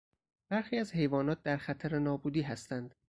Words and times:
برخی 0.49 0.77
از 0.77 0.93
حیوانات 0.93 1.43
در 1.43 1.57
خطر 1.57 1.99
نابودی 1.99 2.41
هستند. 2.41 2.95